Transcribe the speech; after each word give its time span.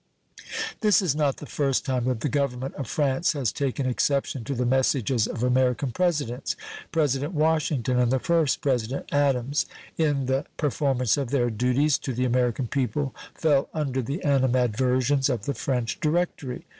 This 0.79 0.99
is 0.99 1.15
not 1.15 1.37
the 1.37 1.45
first 1.45 1.85
time 1.85 2.05
that 2.05 2.21
the 2.21 2.27
Government 2.27 2.73
of 2.73 2.87
France 2.87 3.33
has 3.33 3.51
taken 3.51 3.85
exception 3.85 4.43
to 4.45 4.55
the 4.55 4.65
messages 4.65 5.27
of 5.27 5.43
American 5.43 5.91
Presidents. 5.91 6.55
President 6.91 7.35
Washington 7.35 7.99
and 7.99 8.11
the 8.11 8.17
first 8.17 8.61
President 8.61 9.07
Adams 9.11 9.67
in 9.99 10.25
the 10.25 10.45
performance 10.57 11.17
of 11.17 11.29
their 11.29 11.51
duties 11.51 11.99
to 11.99 12.13
the 12.13 12.25
American 12.25 12.65
people 12.65 13.13
fell 13.35 13.69
under 13.75 14.01
the 14.01 14.23
animadversions 14.25 15.29
of 15.29 15.45
the 15.45 15.53
French 15.53 15.99
Directory. 15.99 16.65